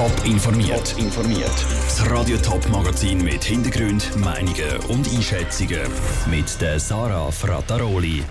Top 0.00 0.24
informiert. 0.24 0.94
informiert. 0.96 1.66
Das 1.84 2.10
Radio 2.10 2.38
Top 2.38 2.66
Magazin 2.70 3.22
mit 3.22 3.44
Hintergrund, 3.44 4.16
Meinungen 4.16 4.78
und 4.88 5.06
Einschätzungen 5.06 5.82
mit 6.30 6.58
der 6.58 6.80
Sarah 6.80 7.30
Frataroli. 7.30 8.22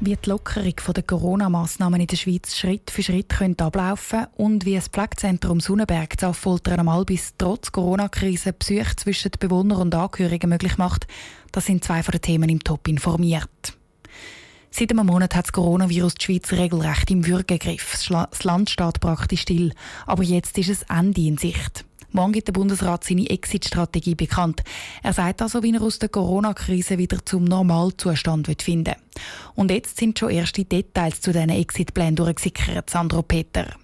Wie 0.00 0.16
die 0.16 0.30
Lockerung 0.30 0.72
der 0.96 1.02
Corona-Massnahmen 1.02 2.00
in 2.00 2.06
der 2.06 2.16
Schweiz 2.16 2.56
Schritt 2.56 2.90
für 2.90 3.02
Schritt 3.02 3.28
könnte 3.28 3.64
ablaufen 3.64 4.28
und 4.36 4.64
wie 4.64 4.76
das 4.76 4.88
Pflegezentrum 4.88 5.60
Sonnenberg 5.60 6.18
zu 6.18 6.28
Affoltern 6.28 6.80
am 6.80 6.88
Albis 6.88 7.34
trotz 7.36 7.70
Corona-Krise 7.70 8.54
Psyche 8.54 8.96
zwischen 8.96 9.32
Bewohnern 9.38 9.82
und 9.82 9.94
Angehörigen 9.94 10.48
möglich 10.48 10.78
macht, 10.78 11.06
das 11.52 11.66
sind 11.66 11.84
zwei 11.84 12.02
von 12.02 12.12
den 12.12 12.22
Themen 12.22 12.48
im 12.48 12.64
Top 12.64 12.88
informiert. 12.88 13.76
Seit 14.76 14.90
einem 14.90 15.06
Monat 15.06 15.36
hat 15.36 15.44
das 15.46 15.52
Coronavirus 15.52 16.14
die 16.14 16.24
Schweiz 16.24 16.50
regelrecht 16.50 17.08
im 17.08 17.24
Würgegriff. 17.24 17.92
Das 18.08 18.42
Land 18.42 18.70
steht 18.70 18.98
praktisch 18.98 19.42
still. 19.42 19.72
Aber 20.04 20.24
jetzt 20.24 20.58
ist 20.58 20.68
es 20.68 20.82
Ende 20.90 21.20
in 21.20 21.38
Sicht. 21.38 21.84
Morgen 22.10 22.32
gibt 22.32 22.48
der 22.48 22.54
Bundesrat 22.54 23.04
seine 23.04 23.30
Exit-Strategie 23.30 24.16
bekannt. 24.16 24.64
Er 25.04 25.12
sagt 25.12 25.42
also, 25.42 25.62
wie 25.62 25.72
er 25.72 25.80
aus 25.80 26.00
der 26.00 26.08
Corona-Krise 26.08 26.98
wieder 26.98 27.24
zum 27.24 27.44
Normalzustand 27.44 28.48
finden 28.60 28.86
will. 28.86 29.22
Und 29.54 29.70
jetzt 29.70 29.96
sind 29.96 30.18
schon 30.18 30.30
erste 30.30 30.64
Details 30.64 31.20
zu 31.20 31.30
diesen 31.30 31.50
Exit-Plänen 31.50 32.16
durchgesickert, 32.16 32.90
Sandro 32.90 33.22
Peter. 33.22 33.76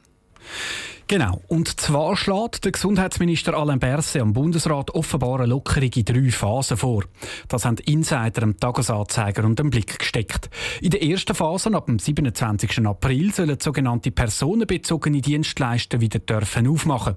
Genau. 1.11 1.43
Und 1.49 1.81
zwar 1.81 2.17
schlägt 2.17 2.65
der 2.65 2.71
Gesundheitsminister 2.71 3.55
Alain 3.55 3.81
Berset 3.81 4.23
am 4.23 4.33
Bundesrat 4.33 4.93
offenbar 4.93 5.41
eine 5.41 5.47
Lockerung 5.47 5.91
in 5.93 6.05
drei 6.05 6.31
Phasen 6.31 6.77
vor. 6.77 7.03
Das 7.49 7.65
haben 7.65 7.79
Insider 7.85 8.45
am 8.45 8.57
Tagesanzeiger 8.57 9.43
und 9.43 9.59
dem 9.59 9.71
Blick 9.71 9.99
gesteckt. 9.99 10.49
In 10.81 10.91
der 10.91 11.03
ersten 11.03 11.35
Phase, 11.35 11.75
ab 11.75 11.87
dem 11.87 11.99
27. 11.99 12.87
April, 12.87 13.33
sollen 13.33 13.59
sogenannte 13.59 14.13
personenbezogene 14.13 15.21
Dienstleister 15.21 16.01
wieder 16.01 16.21
dürfen 16.21 16.69
aufmachen. 16.69 17.17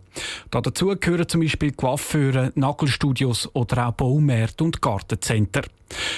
Dazu 0.49 0.95
gehören 0.99 1.29
zum 1.29 1.41
Beispiel 1.41 1.73
Coiffeure, 1.73 2.51
Nagelstudios 2.55 3.47
oder 3.53 3.89
auch 3.89 3.93
Baumärkte 3.93 4.63
und 4.63 4.81
Gartencenter. 4.81 5.61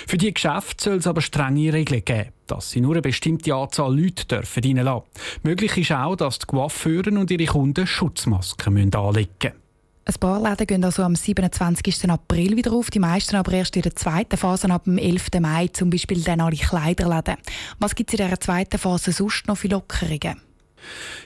Für 0.08 0.18
die 0.18 0.34
Geschäfte 0.34 0.84
soll 0.84 0.98
es 0.98 1.08
aber 1.08 1.22
strenge 1.22 1.74
Regeln 1.74 2.04
geben, 2.04 2.30
dass 2.48 2.72
sie 2.72 2.82
nur 2.82 2.94
eine 2.94 3.02
bestimmte 3.02 3.54
Anzahl 3.54 3.98
Leute 3.98 4.26
dürfen 4.26 4.64
reinlassen. 4.64 5.04
Möglich 5.44 5.78
ist 5.78 5.92
auch, 5.92 6.16
dass 6.16 6.40
die 6.40 6.46
Coiffeuren 6.46 7.18
und 7.18 7.32
ihre 7.32 7.46
Kunden 7.46 7.88
Schutzmasken 7.88 8.78
anlegen 8.94 9.30
müssen. 9.42 9.66
Ein 10.08 10.14
paar 10.20 10.40
Läden 10.40 10.68
gehen 10.68 10.84
also 10.84 11.02
am 11.02 11.16
27. 11.16 12.08
April 12.12 12.56
wieder 12.56 12.74
auf, 12.74 12.92
die 12.92 13.00
meisten 13.00 13.36
aber 13.38 13.54
erst 13.54 13.76
in 13.76 13.82
der 13.82 13.96
zweiten 13.96 14.38
Phase 14.38 14.70
ab 14.70 14.84
dem 14.84 15.00
11. 15.00 15.30
Mai, 15.40 15.68
zum 15.70 15.90
Beispiel 15.90 16.22
dann 16.22 16.42
alle 16.42 16.56
Kleiderläden. 16.56 17.38
Was 17.80 17.96
gibt 17.96 18.14
es 18.14 18.20
in 18.20 18.26
dieser 18.26 18.40
zweiten 18.40 18.78
Phase 18.78 19.12
sonst 19.12 19.48
noch 19.48 19.58
für 19.58 19.68
Lockerungen? 19.68 20.40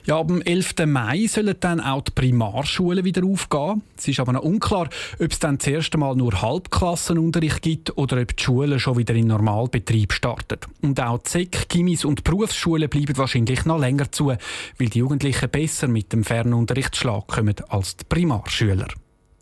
Ja, 0.05 0.19
am 0.19 0.41
11. 0.41 0.85
Mai 0.85 1.27
sollen 1.27 1.55
dann 1.59 1.79
auch 1.79 2.01
die 2.01 2.11
Primarschulen 2.11 3.03
wieder 3.05 3.23
aufgehen. 3.23 3.81
Es 3.97 4.07
ist 4.07 4.19
aber 4.19 4.33
noch 4.33 4.43
unklar, 4.43 4.89
ob 5.19 5.31
es 5.31 5.39
dann 5.39 5.57
das 5.57 5.67
erste 5.67 5.97
Mal 5.97 6.15
nur 6.15 6.41
Halbklassenunterricht 6.41 7.61
gibt 7.61 7.97
oder 7.97 8.21
ob 8.21 8.35
die 8.35 8.43
Schulen 8.43 8.79
schon 8.79 8.97
wieder 8.97 9.13
in 9.13 9.27
Normalbetrieb 9.27 10.13
starten. 10.13 10.59
Und 10.81 10.99
auch 11.01 11.19
die 11.19 11.29
SEC, 11.29 11.69
Gimis 11.69 12.05
und 12.05 12.23
Berufsschulen 12.23 12.89
bleiben 12.89 13.17
wahrscheinlich 13.17 13.65
noch 13.65 13.79
länger 13.79 14.11
zu, 14.11 14.27
weil 14.27 14.89
die 14.89 14.99
Jugendlichen 14.99 15.49
besser 15.49 15.87
mit 15.87 16.13
dem 16.13 16.23
Fernunterricht 16.23 16.99
kommen 17.27 17.55
als 17.69 17.97
die 17.97 18.05
Primarschüler. 18.05 18.87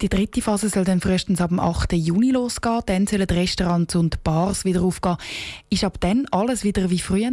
Die 0.01 0.09
dritte 0.09 0.43
Phase 0.43 0.69
soll 0.69 0.83
dann 0.83 1.01
frühestens 1.01 1.41
ab 1.41 1.49
dem 1.49 1.59
8. 1.59 1.93
Juni 1.93 2.29
losgehen. 2.29 2.81
Dann 2.85 3.07
sollen 3.07 3.23
Restaurants 3.23 3.95
und 3.95 4.23
Bars 4.23 4.63
wieder 4.63 4.83
aufgehen. 4.83 5.17
Ist 5.71 5.83
ab 5.83 5.97
dann 5.99 6.27
alles 6.29 6.63
wieder 6.63 6.91
wie 6.91 6.99
früher? 6.99 7.31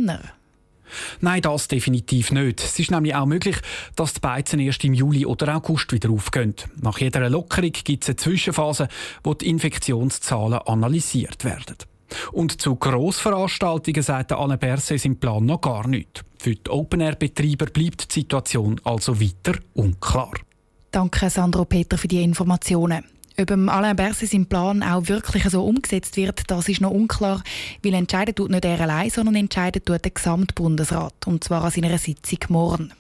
Nein, 1.20 1.42
das 1.42 1.68
definitiv 1.68 2.30
nicht. 2.32 2.62
Es 2.62 2.78
ist 2.78 2.90
nämlich 2.90 3.14
auch 3.14 3.26
möglich, 3.26 3.56
dass 3.96 4.14
die 4.14 4.20
Beizen 4.20 4.60
erst 4.60 4.84
im 4.84 4.94
Juli 4.94 5.26
oder 5.26 5.56
August 5.56 5.92
wieder 5.92 6.10
aufgehen. 6.10 6.54
Nach 6.80 6.98
jeder 6.98 7.28
Lockerung 7.28 7.72
gibt 7.72 8.04
es 8.04 8.10
eine 8.10 8.16
Zwischenphase, 8.16 8.88
wo 9.22 9.34
die 9.34 9.48
Infektionszahlen 9.48 10.60
analysiert 10.60 11.44
werden. 11.44 11.76
Und 12.32 12.60
zu 12.60 12.76
Grossveranstaltungen 12.76 14.02
sagt 14.02 14.32
Anne 14.32 14.58
Berset 14.58 15.04
im 15.04 15.16
Plan 15.16 15.44
noch 15.44 15.60
gar 15.60 15.86
nichts. 15.88 16.22
Für 16.38 16.54
die 16.54 16.70
Open-Air-Betreiber 16.70 17.66
bleibt 17.66 18.14
die 18.14 18.20
Situation 18.20 18.80
also 18.84 19.20
weiter 19.20 19.58
unklar. 19.74 20.34
Danke, 20.90 21.28
Sandro 21.30 21.64
Peter, 21.64 21.98
für 21.98 22.08
die 22.08 22.22
Informationen. 22.22 23.04
Ob 23.36 23.50
Alain 23.50 23.96
Berset 23.96 24.30
sein 24.30 24.46
Plan 24.46 24.82
auch 24.84 25.08
wirklich 25.08 25.42
so 25.44 25.64
umgesetzt 25.64 26.16
wird, 26.16 26.42
das 26.46 26.68
ist 26.68 26.80
noch 26.80 26.92
unklar, 26.92 27.42
weil 27.82 27.94
entscheiden 27.94 28.34
tut 28.34 28.50
nicht 28.50 28.64
er 28.64 28.80
allein, 28.80 29.10
sondern 29.10 29.34
entscheidet 29.34 29.84
tut 29.86 30.04
der 30.04 30.12
Gesamtbundesrat, 30.12 31.26
und 31.26 31.42
zwar 31.42 31.64
an 31.64 31.72
seiner 31.72 31.98
Sitzung 31.98 32.38
morgen. 32.48 32.92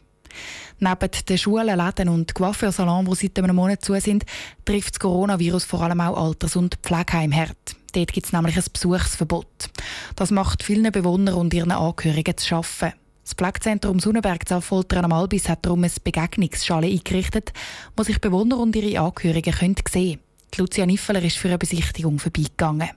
Neben 0.80 1.10
den 1.28 1.38
Schulen, 1.38 1.78
Läden 1.78 2.08
und 2.08 2.34
Coiffeursalons, 2.34 3.08
die 3.20 3.26
seit 3.26 3.38
einem 3.38 3.54
Monat 3.54 3.84
zu 3.84 3.94
sind, 4.00 4.26
trifft 4.64 4.94
das 4.94 5.00
Coronavirus 5.00 5.64
vor 5.64 5.82
allem 5.82 6.00
auch 6.00 6.16
Alters- 6.16 6.56
und 6.56 6.74
Pflegeheim 6.82 7.32
hart. 7.32 7.76
Dort 7.92 8.12
gibt 8.12 8.26
es 8.26 8.32
nämlich 8.32 8.56
ein 8.56 8.64
Besuchsverbot. 8.72 9.70
Das 10.16 10.32
macht 10.32 10.64
vielen 10.64 10.90
Bewohnern 10.90 11.34
und 11.34 11.54
ihren 11.54 11.70
Angehörigen 11.70 12.36
zu 12.36 12.48
schaffen. 12.48 12.92
Das 13.24 13.32
Pflegezentrum 13.32 14.00
Sonnenberg 14.00 14.46
Zaffoltern 14.46 15.06
am 15.06 15.12
Albis 15.12 15.48
hat 15.48 15.64
darum 15.64 15.82
eine 15.82 15.92
Begegnungsschale 16.02 16.86
eingerichtet, 16.86 17.54
wo 17.96 18.02
sich 18.02 18.20
Bewohner 18.20 18.58
und 18.58 18.76
ihre 18.76 19.00
Angehörigen 19.00 19.54
sehen 19.54 19.84
können. 19.90 20.20
Lucia 20.58 20.84
Niffeler 20.84 21.22
ist 21.22 21.38
für 21.38 21.48
eine 21.48 21.58
Besichtigung 21.58 22.18
vorbeigegangen. 22.18 22.90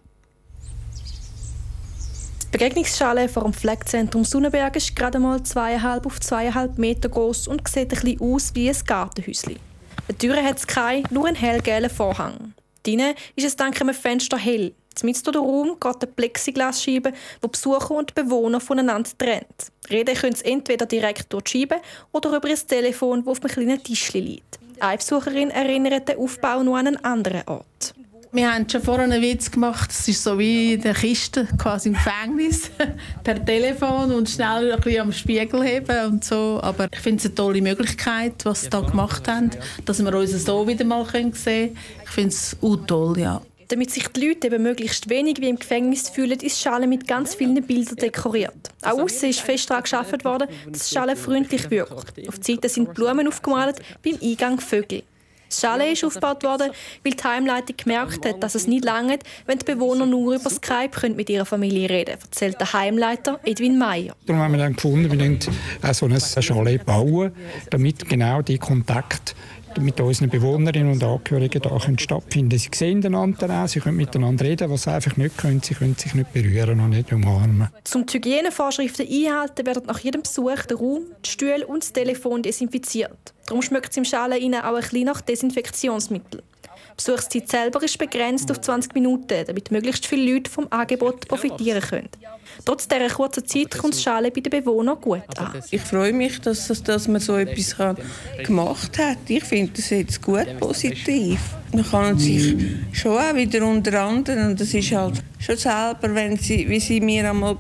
Die 2.43 2.51
Begegnungsschale 2.51 3.29
vor 3.29 3.43
dem 3.43 3.53
Pflegezentrum 3.53 4.25
Sonnenberg 4.25 4.75
ist 4.75 4.95
gerade 4.95 5.17
mal 5.17 5.41
zweieinhalb 5.43 6.05
auf 6.05 6.19
zweieinhalb 6.19 6.77
Meter 6.77 7.07
groß 7.07 7.47
und 7.47 7.65
sieht 7.67 7.93
ein 7.93 8.01
bisschen 8.01 8.21
aus 8.21 8.53
wie 8.53 8.69
ein 8.69 8.77
Gartenhäuschen. 8.85 9.59
Die 10.09 10.13
Türen 10.13 10.45
hat 10.45 10.57
es 10.57 10.67
keine, 10.67 11.03
nur 11.09 11.27
einen 11.27 11.35
hellgelben 11.35 11.89
Vorhang. 11.89 12.53
Drinnen 12.83 13.15
ist 13.35 13.45
es 13.45 13.55
dank 13.55 13.79
einem 13.81 13.93
Fenster 13.93 14.37
hell. 14.37 14.73
Mitten 15.03 15.23
durch 15.23 15.35
den 15.35 15.43
Raum 15.43 15.77
geht 15.79 16.03
eine 16.03 16.11
Plexiglasscheibe, 16.11 17.13
die 17.43 17.47
Besucher 17.47 17.91
und 17.91 18.15
Bewohner 18.15 18.59
voneinander 18.59 19.09
trennt. 19.17 19.71
Reden 19.89 20.15
können 20.15 20.35
sie 20.35 20.45
entweder 20.45 20.85
direkt 20.85 21.31
durch 21.31 21.43
die 21.43 21.59
Scheibe 21.59 21.75
oder 22.11 22.35
über 22.35 22.47
ein 22.47 22.67
Telefon, 22.67 23.23
das 23.23 23.31
auf 23.31 23.43
einem 23.43 23.53
kleinen 23.53 23.83
Tisch 23.83 24.13
liegt. 24.13 24.59
Eine 24.79 24.97
Besucherin 24.97 25.49
erinnert 25.49 26.07
den 26.07 26.17
Aufbau 26.17 26.63
noch 26.63 26.75
an 26.75 26.87
einen 26.87 27.03
anderen 27.03 27.47
Ort. 27.47 27.95
Wir 28.33 28.53
haben 28.53 28.69
schon 28.69 28.81
vorher 28.81 29.05
einen 29.05 29.21
Witz 29.21 29.49
gemacht, 29.49 29.89
es 29.89 30.07
ist 30.07 30.23
so 30.23 30.37
wie 30.37 30.73
in 30.73 30.81
der 30.81 30.93
Kiste, 30.93 31.47
quasi 31.57 31.89
im 31.89 31.95
Gefängnis, 31.95 32.69
per 33.23 33.43
Telefon 33.43 34.11
und 34.11 34.29
schnell 34.29 34.73
ein 34.73 34.79
bisschen 34.81 35.01
am 35.01 35.13
Spiegel 35.13 35.63
heben 35.63 36.05
und 36.05 36.25
so. 36.25 36.59
Aber 36.61 36.87
ich 36.91 36.99
finde 36.99 37.19
es 37.19 37.25
eine 37.25 37.35
tolle 37.35 37.61
Möglichkeit, 37.61 38.33
was 38.43 38.63
sie 38.63 38.69
da 38.69 38.81
gemacht 38.81 39.27
haben, 39.27 39.51
dass 39.85 40.03
wir 40.03 40.13
uns 40.13 40.31
so 40.43 40.67
wieder 40.67 40.83
mal 40.83 41.05
sehen 41.05 41.31
können. 41.31 41.77
Ich 42.03 42.09
finde 42.09 42.29
es 42.29 42.57
auch 42.61 42.75
toll, 42.85 43.17
ja. 43.17 43.41
Damit 43.69 43.91
sich 43.91 44.07
die 44.07 44.27
Leute 44.27 44.47
eben 44.47 44.63
möglichst 44.63 45.09
wenig 45.09 45.41
wie 45.41 45.49
im 45.49 45.59
Gefängnis 45.59 46.07
fühlen, 46.07 46.31
ist 46.31 46.41
die 46.41 46.49
Schale 46.49 46.87
mit 46.87 47.05
ganz 47.05 47.35
vielen 47.35 47.61
Bildern 47.61 47.97
dekoriert. 47.97 48.71
Auch 48.81 48.99
außen 48.99 49.29
ist 49.29 49.41
fest 49.41 49.69
daran 49.69 49.83
geschaffen 49.83 50.23
worden, 50.23 50.47
dass 50.71 50.87
die 50.87 50.95
Schale 50.95 51.17
freundlich 51.17 51.69
wirkt. 51.69 52.27
Auf 52.29 52.39
die 52.39 52.53
Seite 52.53 52.69
sind 52.69 52.93
Blumen 52.93 53.27
aufgemalt, 53.27 53.79
beim 54.03 54.17
Eingang 54.23 54.61
Vögel. 54.61 55.03
Die 55.49 55.55
Schale 55.55 55.91
ist 55.91 56.03
aufgebaut 56.03 56.43
worden, 56.43 56.71
weil 57.03 57.13
die 57.13 57.23
Heimleitung 57.23 57.75
gemerkt 57.77 58.25
hat, 58.25 58.43
dass 58.43 58.55
es 58.55 58.67
nicht 58.67 58.83
lange, 58.83 59.19
wenn 59.45 59.59
die 59.59 59.65
Bewohner 59.65 60.05
nur 60.05 60.35
über 60.35 60.49
Skype 60.49 61.09
mit 61.15 61.29
ihrer 61.29 61.45
Familie 61.45 61.89
reden 61.89 62.11
können, 62.11 62.21
erzählt 62.21 62.59
der 62.59 62.73
Heimleiter 62.73 63.39
Edwin 63.45 63.77
Meyer. 63.77 64.13
Darum 64.25 64.41
haben 64.41 64.51
wir 64.53 64.59
dann 64.59 64.73
gefunden, 64.73 65.09
wir 65.09 65.19
wollen 65.19 65.39
so 65.93 66.05
eine 66.05 66.19
Schale 66.19 66.79
bauen, 66.79 67.31
damit 67.69 68.07
genau 68.07 68.41
die 68.41 68.57
Kontakte 68.57 69.33
mit 69.81 69.99
unseren 69.99 70.29
Bewohnerinnen 70.29 70.91
und 70.93 71.03
Angehörigen 71.03 71.61
da 71.61 71.77
können 71.77 71.99
stattfinden 71.99 72.57
Sie 72.57 72.69
sehen 72.73 73.05
einander 73.05 73.63
auch, 73.63 73.67
sie 73.67 73.79
können 73.79 73.97
miteinander 73.97 74.45
reden, 74.45 74.69
was 74.69 74.83
sie 74.83 74.91
einfach 74.91 75.17
nicht 75.17 75.37
können. 75.37 75.61
Sie 75.61 75.73
können 75.73 75.95
sich 75.95 76.13
nicht 76.13 76.33
berühren 76.33 76.79
und 76.79 76.91
nicht 76.91 77.11
umarmen. 77.11 77.69
Zum 77.83 78.05
die 78.05 78.17
Hygienevorschriften 78.17 79.07
einhalten, 79.07 79.65
werden 79.65 79.83
nach 79.85 79.99
jedem 79.99 80.21
Besuch 80.21 80.65
der 80.69 80.77
Raum, 80.77 81.03
die 81.25 81.29
Stühle 81.29 81.65
und 81.67 81.83
das 81.83 81.93
Telefon 81.93 82.43
desinfiziert. 82.43 83.33
Darum 83.47 83.61
schmeckt 83.61 83.91
es 83.91 83.97
im 83.97 84.05
Schale 84.05 84.35
auch 84.35 84.41
ein 84.41 84.81
bisschen 84.81 85.05
nach 85.05 85.21
Desinfektionsmittel. 85.21 86.43
Die 86.91 86.95
Besuchszeit 86.95 87.49
selber 87.49 87.83
ist 87.83 87.97
begrenzt 87.97 88.49
auf 88.51 88.61
20 88.61 88.93
Minuten, 88.93 89.45
damit 89.45 89.71
möglichst 89.71 90.05
viele 90.05 90.33
Leute 90.33 90.49
vom 90.49 90.67
Angebot 90.69 91.27
profitieren 91.27 91.81
können. 91.81 92.09
Trotz 92.65 92.87
dieser 92.87 93.09
kurzen 93.09 93.45
Zeit 93.45 93.77
kommt 93.77 93.93
das 93.93 94.01
Schale 94.01 94.31
bei 94.31 94.41
den 94.41 94.49
Bewohnern 94.49 94.99
gut 94.99 95.21
an. 95.37 95.61
Ich 95.69 95.81
freue 95.81 96.13
mich, 96.13 96.41
dass, 96.41 96.67
dass 96.83 97.07
man 97.07 97.21
so 97.21 97.35
etwas 97.35 97.75
gemacht 98.43 98.97
hat. 98.97 99.17
Ich 99.27 99.43
finde 99.43 99.73
das 99.75 99.89
jetzt 99.89 100.21
gut 100.21 100.47
positiv. 100.59 101.39
Man 101.73 101.83
kann 101.83 102.17
sich 102.17 102.55
schon 102.93 103.17
auch 103.17 103.35
wieder 103.35 103.65
unter 103.65 104.01
anderem, 104.01 104.51
und 104.51 104.59
das 104.61 104.73
ist 104.73 104.91
halt 104.91 105.21
schon 105.39 105.57
selber, 105.57 106.15
wenn 106.15 106.37
sie, 106.37 106.67
wie 106.69 106.79
sie 106.79 107.01
mir 107.01 107.29
einmal 107.29 107.57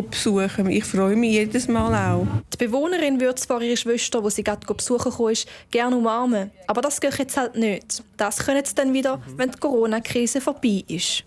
besuchen. 0.00 0.70
Ich 0.70 0.84
freue 0.84 1.16
mich 1.16 1.32
jedes 1.32 1.68
Mal 1.68 2.12
auch. 2.12 2.26
Die 2.52 2.56
Bewohnerin 2.64 3.20
würde 3.20 3.34
zwar 3.34 3.60
ihre 3.60 3.76
Schwester, 3.76 4.22
die 4.22 4.30
sie 4.30 4.44
gerade 4.44 4.66
besuchen 4.66 5.12
kam, 5.12 5.34
gerne 5.70 5.96
umarmen. 5.96 6.50
Aber 6.66 6.80
das 6.80 7.00
geht 7.00 7.18
jetzt 7.18 7.36
halt 7.36 7.56
nicht. 7.56 8.02
Das 8.16 8.38
können 8.38 8.64
sie 8.64 8.74
dann 8.74 8.92
wieder, 8.92 9.20
wenn 9.36 9.50
die 9.50 9.58
Corona-Krise 9.58 10.40
vorbei 10.40 10.84
ist. 10.88 11.24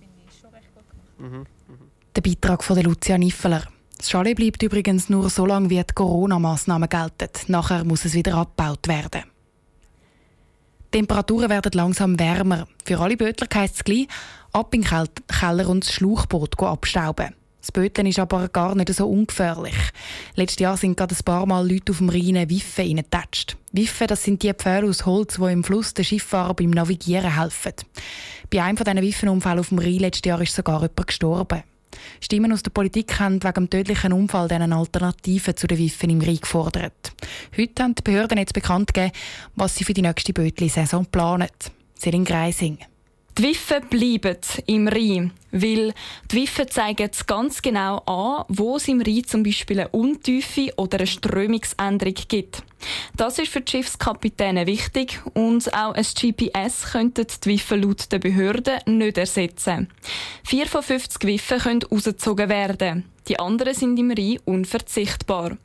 Mhm. 1.18 1.46
Der 2.16 2.22
Beitrag 2.22 2.64
von 2.64 2.82
Lucia 2.82 3.18
Niffeler. 3.18 3.64
Das 3.98 4.10
Chalet 4.10 4.36
bleibt 4.36 4.62
übrigens 4.62 5.10
nur 5.10 5.30
so 5.30 5.46
lange, 5.46 5.70
wie 5.70 5.78
die 5.78 5.94
Corona-Massnahmen 5.94 6.90
gelten. 6.90 7.30
Nachher 7.48 7.84
muss 7.84 8.06
es 8.06 8.14
wieder 8.14 8.36
abgebaut 8.36 8.88
werden. 8.88 9.24
Die 10.94 11.00
Temperaturen 11.00 11.50
werden 11.50 11.72
langsam 11.74 12.18
wärmer. 12.20 12.68
Für 12.86 13.00
alle 13.00 13.18
Bötler 13.18 13.48
heisst 13.54 13.76
es 13.76 13.84
gleich, 13.84 14.08
ab 14.54 14.74
in 14.74 14.82
den 14.82 15.08
Keller 15.28 15.68
und 15.68 15.84
das 15.84 15.94
Schlauchboot 15.94 16.62
abstauben. 16.62 17.36
Das 17.66 17.72
Böteln 17.72 18.06
ist 18.06 18.20
aber 18.20 18.48
gar 18.50 18.76
nicht 18.76 18.94
so 18.94 19.10
ungefährlich. 19.10 19.74
Letztes 20.36 20.60
Jahr 20.60 20.78
sind 20.78 20.98
gerade 20.98 21.16
ein 21.16 21.24
paar 21.26 21.48
Mal 21.48 21.68
Leute 21.68 21.94
auf 21.94 21.98
dem 21.98 22.10
Rhein 22.10 22.48
Wiffe 22.48 22.84
reingetatscht. 22.84 23.58
Wiffe, 23.72 24.06
das 24.06 24.24
sind 24.24 24.44
die 24.44 24.54
Pfähle 24.54 24.88
aus 24.88 25.08
Holz, 25.08 25.38
die 25.38 25.52
im 25.52 25.64
Fluss 25.64 25.96
den 25.96 26.06
Schifffahrern 26.06 26.56
beim 26.56 26.70
Navigieren 26.70 27.36
helfen. 27.36 27.74
Bei 28.52 28.62
einem 28.62 28.78
von 28.78 28.86
diesen 28.86 29.02
Wiffenunfällen 29.02 29.60
auf 29.60 29.70
dem 29.70 29.80
Rhein 29.80 29.98
letztes 29.98 30.30
Jahr 30.30 30.40
ist 30.42 30.54
sogar 30.54 30.80
jemand 30.82 31.08
gestorben. 31.08 31.64
Stimmen 32.22 32.54
aus 32.54 32.62
der 32.62 32.70
Politik 32.70 33.20
haben 33.20 33.44
wegen 33.44 33.54
dem 33.54 33.70
tödlichen 33.72 34.14
Unfall 34.14 34.52
eine 34.52 34.76
Alternative 34.76 35.56
zu 35.56 35.66
den 35.66 35.80
Wiffen 35.80 36.12
im 36.12 36.22
Rhein 36.22 36.38
gefordert. 36.38 37.14
Heute 37.58 37.82
haben 37.82 37.96
die 37.96 38.04
Behörden 38.04 38.38
jetzt 38.38 38.54
bekannt 38.54 38.94
gegeben, 38.94 39.12
was 39.56 39.76
sie 39.76 39.86
für 39.86 39.96
die 39.96 40.04
nächste 40.04 40.34
Bötli-Saison 40.34 41.08
planen. 41.08 41.50
Selin 41.96 42.26
Greising. 42.26 42.78
Die 43.38 43.44
Wiffe 43.44 43.82
bleiben 43.82 44.38
im 44.66 44.88
Rhein, 44.88 45.34
weil 45.52 45.94
die 46.32 46.36
Wiffe 46.38 46.68
zeigen 46.68 47.10
ganz 47.28 47.62
genau 47.62 47.98
an, 48.06 48.46
wo 48.48 48.78
es 48.78 48.88
im 48.88 49.02
Rhein 49.02 49.26
zum 49.26 49.44
Beispiel 49.44 49.82
eine 49.82 49.90
Untiefe 49.90 50.72
oder 50.78 51.00
eine 51.00 51.08
Strömungsänderung 51.08 52.16
gibt. 52.30 52.64
Das 53.18 53.38
ist 53.38 53.52
für 53.52 53.60
die 53.60 53.70
Schiffskapitäne 53.70 54.68
wichtig 54.68 55.20
und 55.34 55.68
auch 55.74 55.96
ein 55.96 56.06
GPS 56.06 56.94
könnten 56.94 57.28
die 57.44 57.50
Wiffe 57.50 57.76
laut 57.76 58.10
der 58.10 58.20
Behörden 58.20 58.80
nicht 58.86 59.18
ersetzen. 59.18 59.90
Vier 60.46 60.68
von 60.68 60.84
50 60.84 61.22
Wiffen 61.26 61.60
können 61.60 61.84
rausgezogen 61.84 62.48
werden. 62.48 63.04
Die 63.28 63.38
anderen 63.38 63.74
sind 63.74 64.00
im 64.00 64.12
Rhein 64.12 64.40
unverzichtbar. 64.46 65.58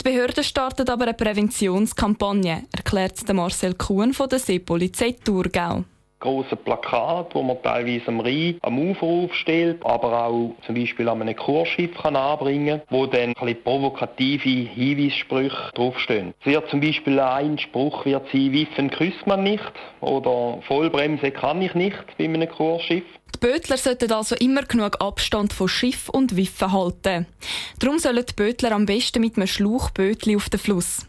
Die 0.00 0.04
Behörden 0.04 0.44
starten 0.44 0.88
aber 0.88 1.06
eine 1.06 1.14
Präventionskampagne, 1.14 2.66
erklärt 2.70 3.32
Marcel 3.32 3.74
Kuhn 3.74 4.14
von 4.14 4.28
der 4.28 4.38
Seepolizei 4.38 5.16
Thurgau 5.24 5.84
große 6.20 6.56
Plakat, 6.56 7.34
wo 7.34 7.42
man 7.42 7.62
teilweise 7.62 8.08
am 8.08 8.20
Rhein 8.20 8.58
am 8.62 8.78
Ufer 8.78 9.06
aufstellt, 9.06 9.84
aber 9.84 10.26
auch 10.26 10.54
zum 10.66 10.74
Beispiel 10.74 11.08
an 11.08 11.22
einem 11.22 11.36
Kursschiff 11.36 11.96
kann 11.96 12.16
anbringen, 12.16 12.82
wo 12.90 13.06
dann 13.06 13.34
ein 13.36 13.62
provokative 13.62 14.48
Hinweissprüche 14.48 15.70
draufstehen. 15.74 16.34
Es 16.40 16.46
wird 16.46 16.68
zum 16.70 16.80
Beispiel 16.80 17.18
ein 17.20 17.58
Spruch 17.58 18.04
wird 18.04 18.26
sein, 18.32 18.52
Wiffen 18.52 18.90
küsst 18.90 19.26
man 19.26 19.42
nicht 19.42 19.72
oder 20.00 20.60
Vollbremse 20.66 21.30
kann 21.30 21.62
ich 21.62 21.74
nicht 21.74 21.98
bei 22.16 22.24
einem 22.24 22.48
Kursschiff. 22.48 23.04
Die 23.34 23.46
Bötler 23.46 23.76
sollten 23.76 24.10
also 24.10 24.34
immer 24.36 24.62
genug 24.62 25.00
Abstand 25.00 25.52
von 25.52 25.68
Schiff 25.68 26.08
und 26.08 26.36
Wiffen 26.36 26.72
halten. 26.72 27.26
Darum 27.78 27.98
sollen 27.98 28.24
die 28.28 28.34
Bötler 28.34 28.72
am 28.72 28.86
besten 28.86 29.20
mit 29.20 29.36
einem 29.36 29.46
Schlauchbötli 29.46 30.34
auf 30.34 30.48
den 30.48 30.58
Fluss. 30.58 31.06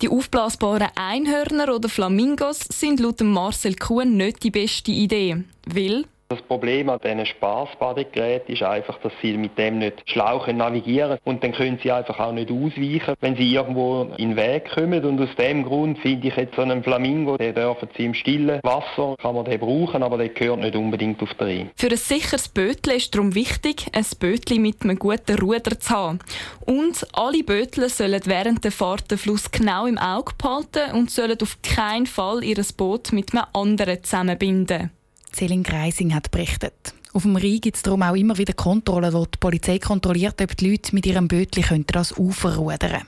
Die 0.00 0.08
aufblasbaren 0.08 0.88
Einhörner 0.94 1.74
oder 1.74 1.88
Flamingos 1.88 2.60
sind 2.60 3.00
laut 3.00 3.20
Marcel 3.20 3.74
Kuhn 3.76 4.16
nicht 4.16 4.42
die 4.42 4.50
beste 4.50 4.90
Idee, 4.90 5.44
weil 5.66 6.04
das 6.30 6.42
Problem 6.42 6.88
an 6.88 7.00
diesen 7.02 7.26
Spaßbadegeräten 7.26 8.54
ist 8.54 8.62
einfach, 8.62 8.98
dass 9.00 9.12
sie 9.20 9.36
mit 9.36 9.58
dem 9.58 9.80
nicht 9.80 10.08
schlau 10.08 10.46
navigieren 10.46 11.18
können 11.18 11.20
und 11.24 11.42
dann 11.42 11.52
können 11.52 11.80
sie 11.82 11.90
einfach 11.90 12.20
auch 12.20 12.32
nicht 12.32 12.52
ausweichen, 12.52 13.14
wenn 13.20 13.34
sie 13.34 13.52
irgendwo 13.52 14.02
in 14.16 14.30
den 14.30 14.36
Weg 14.36 14.70
kommen 14.70 15.04
und 15.04 15.20
aus 15.20 15.34
dem 15.36 15.64
Grund 15.64 15.98
finde 15.98 16.28
ich 16.28 16.36
jetzt 16.36 16.54
so 16.54 16.62
einen 16.62 16.84
Flamingo, 16.84 17.36
den 17.36 17.52
dürfen 17.52 17.88
sie 17.96 18.04
im 18.04 18.14
stillen 18.14 18.60
Wasser, 18.62 19.16
kann 19.20 19.34
man 19.34 19.44
den 19.44 19.58
brauchen, 19.58 20.04
aber 20.04 20.18
der 20.18 20.28
gehört 20.28 20.60
nicht 20.60 20.76
unbedingt 20.76 21.20
auf 21.20 21.34
den 21.34 21.46
Rhein. 21.46 21.70
Für 21.76 21.88
ein 21.88 21.96
sicheres 21.96 22.48
Bötle 22.48 22.94
ist 22.94 23.12
darum 23.12 23.34
wichtig, 23.34 23.86
ein 23.92 24.06
Bötli 24.20 24.60
mit 24.60 24.84
einem 24.84 25.00
guten 25.00 25.36
Ruder 25.36 25.80
zu 25.80 25.90
haben. 25.90 26.20
Und 26.64 27.08
alle 27.12 27.42
Bötle 27.42 27.88
sollen 27.88 28.22
während 28.26 28.62
der 28.62 28.70
Fahrt 28.70 29.10
den 29.10 29.18
Fluss 29.18 29.50
genau 29.50 29.86
im 29.86 29.98
Auge 29.98 30.32
behalten 30.38 30.92
und 30.94 31.10
sollen 31.10 31.38
auf 31.42 31.58
keinen 31.62 32.06
Fall 32.06 32.44
ihr 32.44 32.60
Boot 32.76 33.10
mit 33.12 33.34
einem 33.34 33.46
anderen 33.52 34.04
zusammenbinden. 34.04 34.92
Celine 35.32 35.62
Greising 35.62 36.14
hat 36.14 36.30
berichtet. 36.30 36.94
Auf 37.12 37.22
dem 37.22 37.36
Rhein 37.36 37.60
gibt 37.60 37.76
es 37.76 37.82
darum 37.82 38.02
auch 38.02 38.14
immer 38.14 38.38
wieder 38.38 38.52
Kontrollen, 38.52 39.12
wo 39.12 39.24
die 39.24 39.38
Polizei 39.38 39.78
kontrolliert, 39.78 40.40
ob 40.40 40.56
die 40.56 40.70
Leute 40.70 40.94
mit 40.94 41.06
ihrem 41.06 41.26
Bötchen 41.28 41.84
das 41.86 42.16
Ufer 42.16 42.56
rudern. 42.56 43.02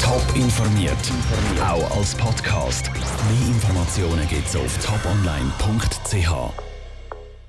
Top 0.00 0.24
informiert, 0.36 0.96
auch 1.60 1.96
als 1.96 2.14
Podcast. 2.14 2.90
Mehr 2.92 3.48
Informationen 3.48 4.28
gibt 4.28 4.46
es 4.46 4.56
auf 4.56 4.78
toponline.ch. 4.84 6.71